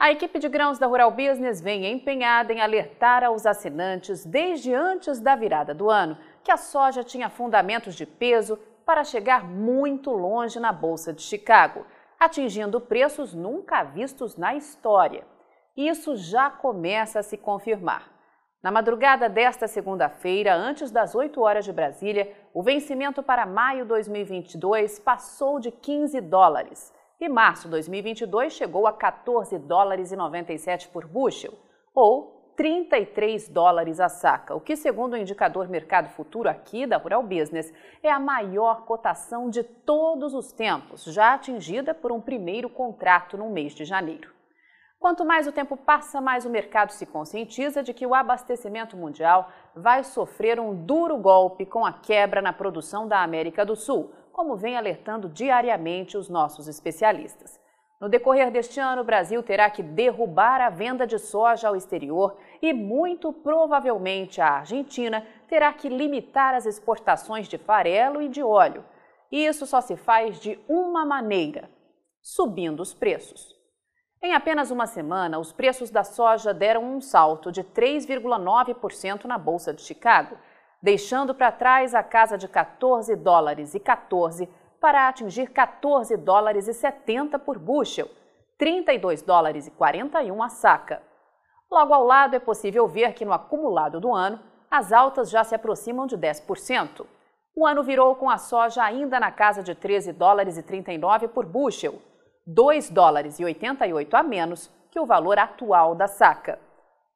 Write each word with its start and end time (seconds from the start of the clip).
A 0.00 0.12
equipe 0.12 0.38
de 0.38 0.48
grãos 0.48 0.78
da 0.78 0.86
Rural 0.86 1.10
Business 1.10 1.60
vem 1.60 1.84
empenhada 1.84 2.52
em 2.52 2.60
alertar 2.60 3.24
aos 3.24 3.44
assinantes 3.44 4.24
desde 4.24 4.72
antes 4.72 5.18
da 5.18 5.34
virada 5.34 5.74
do 5.74 5.90
ano 5.90 6.16
que 6.44 6.52
a 6.52 6.56
soja 6.56 7.02
tinha 7.02 7.28
fundamentos 7.28 7.96
de 7.96 8.06
peso 8.06 8.56
para 8.86 9.02
chegar 9.02 9.44
muito 9.44 10.12
longe 10.12 10.60
na 10.60 10.70
Bolsa 10.70 11.12
de 11.12 11.20
Chicago, 11.20 11.84
atingindo 12.16 12.80
preços 12.80 13.34
nunca 13.34 13.82
vistos 13.82 14.36
na 14.36 14.54
história. 14.54 15.26
Isso 15.76 16.14
já 16.14 16.48
começa 16.48 17.18
a 17.18 17.24
se 17.24 17.36
confirmar. 17.36 18.08
Na 18.62 18.70
madrugada 18.70 19.28
desta 19.28 19.66
segunda-feira, 19.66 20.54
antes 20.54 20.92
das 20.92 21.16
8 21.16 21.40
horas 21.40 21.64
de 21.64 21.72
Brasília, 21.72 22.32
o 22.54 22.62
vencimento 22.62 23.20
para 23.20 23.44
maio 23.44 23.84
2022 23.84 25.00
passou 25.00 25.58
de 25.58 25.72
15 25.72 26.20
dólares 26.20 26.96
e 27.20 27.28
março 27.28 27.68
2022 27.68 28.52
chegou 28.52 28.86
a 28.86 28.92
14 28.92 29.58
dólares 29.58 30.12
e 30.12 30.16
97 30.16 30.88
por 30.88 31.06
bushel, 31.06 31.52
ou 31.94 32.52
33 32.56 33.48
dólares 33.48 34.00
a 34.00 34.08
saca, 34.08 34.54
o 34.54 34.60
que, 34.60 34.76
segundo 34.76 35.12
o 35.12 35.16
indicador 35.16 35.68
Mercado 35.68 36.08
Futuro 36.08 36.48
aqui 36.48 36.86
da 36.86 36.96
Rural 36.96 37.22
Business, 37.22 37.72
é 38.02 38.10
a 38.10 38.18
maior 38.18 38.84
cotação 38.84 39.48
de 39.48 39.62
todos 39.62 40.34
os 40.34 40.52
tempos, 40.52 41.04
já 41.04 41.34
atingida 41.34 41.94
por 41.94 42.10
um 42.10 42.20
primeiro 42.20 42.68
contrato 42.68 43.36
no 43.36 43.48
mês 43.48 43.74
de 43.74 43.84
janeiro. 43.84 44.32
Quanto 44.98 45.24
mais 45.24 45.46
o 45.46 45.52
tempo 45.52 45.76
passa, 45.76 46.20
mais 46.20 46.44
o 46.44 46.50
mercado 46.50 46.90
se 46.90 47.06
conscientiza 47.06 47.80
de 47.84 47.94
que 47.94 48.04
o 48.04 48.14
abastecimento 48.14 48.96
mundial 48.96 49.48
vai 49.74 50.02
sofrer 50.02 50.58
um 50.58 50.74
duro 50.74 51.16
golpe 51.16 51.64
com 51.64 51.86
a 51.86 51.92
quebra 51.92 52.42
na 52.42 52.52
produção 52.52 53.06
da 53.06 53.22
América 53.22 53.64
do 53.64 53.76
Sul, 53.76 54.12
como 54.38 54.54
vem 54.54 54.76
alertando 54.76 55.28
diariamente 55.28 56.16
os 56.16 56.28
nossos 56.28 56.68
especialistas. 56.68 57.58
No 58.00 58.08
decorrer 58.08 58.52
deste 58.52 58.78
ano, 58.78 59.02
o 59.02 59.04
Brasil 59.04 59.42
terá 59.42 59.68
que 59.68 59.82
derrubar 59.82 60.60
a 60.60 60.70
venda 60.70 61.04
de 61.04 61.18
soja 61.18 61.66
ao 61.66 61.74
exterior 61.74 62.38
e, 62.62 62.72
muito 62.72 63.32
provavelmente, 63.32 64.40
a 64.40 64.58
Argentina 64.58 65.26
terá 65.48 65.72
que 65.72 65.88
limitar 65.88 66.54
as 66.54 66.66
exportações 66.66 67.48
de 67.48 67.58
farelo 67.58 68.22
e 68.22 68.28
de 68.28 68.40
óleo. 68.40 68.84
E 69.32 69.44
isso 69.44 69.66
só 69.66 69.80
se 69.80 69.96
faz 69.96 70.38
de 70.38 70.56
uma 70.68 71.04
maneira: 71.04 71.68
subindo 72.22 72.78
os 72.78 72.94
preços. 72.94 73.52
Em 74.22 74.34
apenas 74.34 74.70
uma 74.70 74.86
semana, 74.86 75.40
os 75.40 75.52
preços 75.52 75.90
da 75.90 76.04
soja 76.04 76.54
deram 76.54 76.84
um 76.84 77.00
salto 77.00 77.50
de 77.50 77.64
3,9% 77.64 79.24
na 79.24 79.36
Bolsa 79.36 79.74
de 79.74 79.82
Chicago, 79.82 80.38
deixando 80.82 81.34
para 81.34 81.52
trás 81.52 81.94
a 81.94 82.02
casa 82.02 82.38
de 82.38 82.48
14 82.48 83.14
dólares 83.16 83.74
e 83.74 83.80
14 83.80 84.48
para 84.80 85.08
atingir 85.08 85.50
14 85.50 86.16
dólares 86.16 86.68
e 86.68 86.74
70 86.74 87.38
por 87.38 87.58
bushel, 87.58 88.08
32 88.56 89.22
dólares 89.22 89.66
e 89.66 89.70
41 89.70 90.42
a 90.42 90.48
saca. 90.48 91.02
Logo 91.70 91.92
ao 91.92 92.04
lado 92.04 92.34
é 92.34 92.38
possível 92.38 92.86
ver 92.86 93.12
que 93.12 93.24
no 93.24 93.32
acumulado 93.32 94.00
do 94.00 94.14
ano, 94.14 94.40
as 94.70 94.92
altas 94.92 95.30
já 95.30 95.44
se 95.44 95.54
aproximam 95.54 96.06
de 96.06 96.16
10%. 96.16 97.06
O 97.54 97.66
ano 97.66 97.82
virou 97.82 98.14
com 98.14 98.30
a 98.30 98.38
soja 98.38 98.82
ainda 98.82 99.18
na 99.18 99.32
casa 99.32 99.62
de 99.62 99.74
13 99.74 100.12
dólares 100.12 100.56
e 100.56 100.62
39 100.62 101.28
por 101.28 101.44
bushel, 101.44 102.00
2 102.46 102.88
dólares 102.90 103.38
e 103.40 103.44
88 103.44 104.16
a 104.16 104.22
menos 104.22 104.70
que 104.90 105.00
o 105.00 105.04
valor 105.04 105.38
atual 105.38 105.94
da 105.94 106.06
saca. 106.06 106.58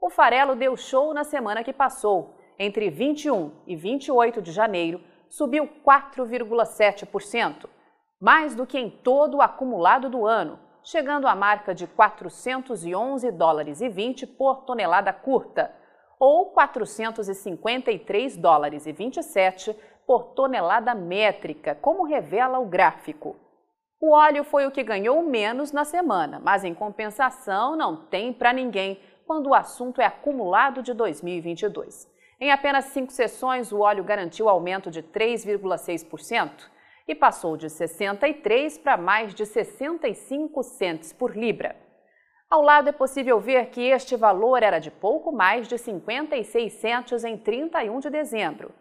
O 0.00 0.08
farelo 0.08 0.54
deu 0.54 0.76
show 0.76 1.12
na 1.12 1.24
semana 1.24 1.64
que 1.64 1.72
passou. 1.72 2.37
Entre 2.58 2.90
21 2.90 3.52
e 3.66 3.76
28 3.76 4.42
de 4.42 4.50
janeiro, 4.50 5.00
subiu 5.28 5.68
4,7%, 5.86 7.68
mais 8.20 8.54
do 8.56 8.66
que 8.66 8.76
em 8.78 8.90
todo 8.90 9.36
o 9.36 9.42
acumulado 9.42 10.10
do 10.10 10.26
ano, 10.26 10.58
chegando 10.82 11.28
à 11.28 11.36
marca 11.36 11.72
de 11.72 11.86
411 11.86 13.30
dólares 13.30 13.80
e 13.80 13.88
20 13.88 14.26
por 14.26 14.64
tonelada 14.64 15.12
curta, 15.12 15.72
ou 16.18 16.46
453 16.46 18.36
dólares 18.36 18.86
e 18.86 18.92
27 18.92 19.76
por 20.04 20.32
tonelada 20.32 20.96
métrica, 20.96 21.76
como 21.76 22.02
revela 22.02 22.58
o 22.58 22.66
gráfico. 22.66 23.36
O 24.00 24.12
óleo 24.12 24.42
foi 24.42 24.66
o 24.66 24.70
que 24.72 24.82
ganhou 24.82 25.22
menos 25.22 25.70
na 25.70 25.84
semana, 25.84 26.40
mas 26.42 26.64
em 26.64 26.74
compensação 26.74 27.76
não 27.76 27.94
tem 28.06 28.32
para 28.32 28.52
ninguém 28.52 28.98
quando 29.26 29.48
o 29.50 29.54
assunto 29.54 30.00
é 30.00 30.06
acumulado 30.06 30.82
de 30.82 30.92
2022. 30.92 32.17
Em 32.40 32.52
apenas 32.52 32.84
cinco 32.86 33.10
sessões, 33.10 33.72
o 33.72 33.80
óleo 33.80 34.04
garantiu 34.04 34.48
aumento 34.48 34.92
de 34.92 35.02
3,6% 35.02 36.70
e 37.08 37.14
passou 37.14 37.56
de 37.56 37.68
63 37.68 38.78
para 38.78 38.96
mais 38.96 39.34
de 39.34 39.44
65 39.44 40.62
centes 40.62 41.12
por 41.12 41.36
libra. 41.36 41.74
Ao 42.48 42.62
lado 42.62 42.88
é 42.88 42.92
possível 42.92 43.40
ver 43.40 43.70
que 43.70 43.80
este 43.80 44.14
valor 44.14 44.62
era 44.62 44.78
de 44.78 44.90
pouco 44.90 45.32
mais 45.32 45.66
de 45.66 45.76
56 45.76 46.72
centos 46.74 47.24
em 47.24 47.36
31 47.36 47.98
de 47.98 48.08
dezembro. 48.08 48.72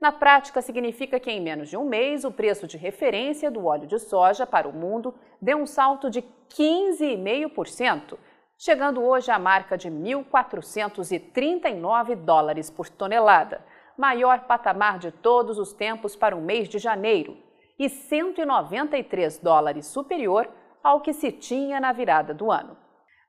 Na 0.00 0.10
prática, 0.10 0.62
significa 0.62 1.20
que 1.20 1.30
em 1.30 1.40
menos 1.40 1.68
de 1.68 1.76
um 1.76 1.84
mês, 1.84 2.24
o 2.24 2.32
preço 2.32 2.66
de 2.66 2.76
referência 2.76 3.50
do 3.50 3.66
óleo 3.66 3.86
de 3.86 3.98
soja 3.98 4.46
para 4.46 4.66
o 4.68 4.72
mundo 4.72 5.14
deu 5.40 5.58
um 5.58 5.66
salto 5.66 6.10
de 6.10 6.22
15,5%, 6.48 8.18
chegando 8.56 9.02
hoje 9.02 9.30
à 9.30 9.38
marca 9.38 9.76
de 9.76 9.90
1.439 9.90 12.16
dólares 12.16 12.70
por 12.70 12.88
tonelada, 12.88 13.62
maior 13.96 14.40
patamar 14.40 14.98
de 14.98 15.10
todos 15.10 15.58
os 15.58 15.72
tempos 15.72 16.14
para 16.16 16.36
o 16.36 16.40
mês 16.40 16.68
de 16.68 16.78
janeiro, 16.78 17.36
e 17.78 17.88
193 17.88 19.38
dólares 19.38 19.86
superior 19.86 20.48
ao 20.82 21.00
que 21.00 21.12
se 21.12 21.30
tinha 21.32 21.80
na 21.80 21.92
virada 21.92 22.32
do 22.32 22.52
ano. 22.52 22.76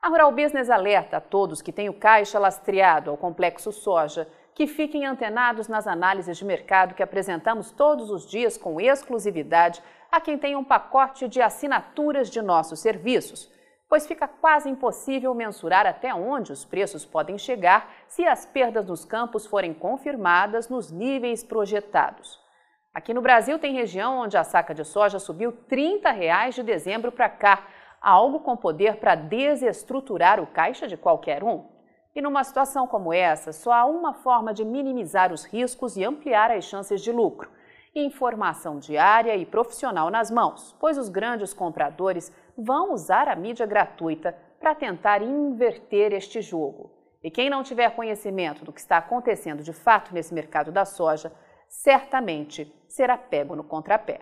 A 0.02 0.08
Rural 0.08 0.32
Business 0.32 0.70
alerta 0.70 1.18
a 1.18 1.22
todos 1.22 1.64
que 1.64 1.72
têm 1.72 1.90
o 1.90 1.94
caixa 1.94 2.38
lastreado 2.38 3.10
ao 3.10 3.18
complexo 3.18 3.72
soja 3.72 4.28
que 4.54 4.68
fiquem 4.68 5.06
antenados 5.06 5.68
nas 5.68 5.88
análises 5.88 6.38
de 6.38 6.46
mercado 6.46 6.94
que 6.94 7.02
apresentamos 7.02 7.72
todos 7.72 8.12
os 8.12 8.30
dias 8.30 8.56
com 8.56 8.80
exclusividade 8.80 9.82
a 10.12 10.22
quem 10.22 10.38
tem 10.38 10.56
um 10.56 10.64
pacote 10.64 11.28
de 11.28 11.42
assinaturas 11.42 12.30
de 12.30 12.40
nossos 12.42 12.80
serviços 12.80 13.52
pois 13.90 14.08
fica 14.08 14.28
quase 14.28 14.70
impossível 14.70 15.34
mensurar 15.34 15.86
até 15.86 16.14
onde 16.14 16.52
os 16.52 16.66
preços 16.66 17.06
podem 17.06 17.38
chegar 17.38 17.92
se 18.08 18.26
as 18.26 18.46
perdas 18.46 18.86
nos 18.86 19.06
campos 19.06 19.46
forem 19.46 19.74
confirmadas 19.74 20.70
nos 20.70 20.92
níveis 20.92 21.44
projetados. 21.44 22.40
Aqui 22.94 23.14
no 23.14 23.22
Brasil 23.22 23.60
tem 23.60 23.74
região 23.74 24.20
onde 24.20 24.38
a 24.38 24.44
saca 24.44 24.74
de 24.74 24.86
soja 24.86 25.20
subiu 25.20 25.52
30 25.52 26.12
reais 26.12 26.56
de 26.56 26.64
dezembro 26.64 27.12
para 27.12 27.28
cá, 27.28 27.68
algo 28.02 28.40
com 28.40 28.56
poder 28.56 28.98
para 28.98 29.16
desestruturar 29.16 30.40
o 30.40 30.48
caixa 30.48 30.88
de 30.88 30.96
qualquer 30.96 31.44
um. 31.44 31.66
E 32.16 32.22
numa 32.22 32.46
situação 32.46 32.88
como 32.88 33.12
essa, 33.12 33.52
só 33.52 33.74
há 33.74 33.86
uma 33.86 34.14
forma 34.14 34.54
de 34.54 34.64
minimizar 34.64 35.34
os 35.34 35.44
riscos 35.44 35.98
e 35.98 36.06
ampliar 36.06 36.50
as 36.50 36.64
chances 36.64 37.02
de 37.02 37.12
lucro: 37.12 37.52
informação 37.94 38.80
diária 38.80 39.36
e 39.36 39.46
profissional 39.46 40.10
nas 40.10 40.32
mãos, 40.32 40.74
pois 40.80 40.98
os 40.98 41.10
grandes 41.10 41.54
compradores 41.54 42.32
vão 42.58 42.94
usar 42.94 43.28
a 43.28 43.36
mídia 43.36 43.66
gratuita 43.66 44.36
para 44.60 44.76
tentar 44.76 45.22
inverter 45.22 46.14
este 46.14 46.42
jogo. 46.42 46.92
E 47.24 47.32
quem 47.32 47.50
não 47.50 47.64
tiver 47.64 47.96
conhecimento 47.96 48.64
do 48.64 48.72
que 48.72 48.80
está 48.80 48.98
acontecendo 48.98 49.64
de 49.64 49.74
fato 49.74 50.14
nesse 50.14 50.34
mercado 50.34 50.72
da 50.72 50.86
soja, 50.86 51.32
certamente 51.68 52.72
será 52.88 53.18
pego 53.18 53.56
no 53.56 53.64
contrapé. 53.64 54.22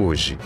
hoje. 0.00 0.38